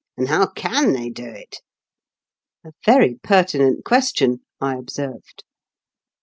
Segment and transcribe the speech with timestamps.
[0.17, 1.61] and how can they do it?"
[2.65, 5.43] "A very pertinent question/' I observed.